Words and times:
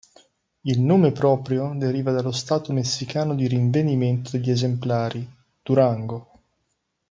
Il 0.63 0.79
nome 0.81 1.11
proprio 1.11 1.73
deriva 1.75 2.11
dallo 2.11 2.31
stato 2.31 2.73
messicano 2.73 3.35
di 3.35 3.45
rinvenimento 3.47 4.31
degli 4.33 4.49
esemplari: 4.49 5.29
Durango. 5.61 6.31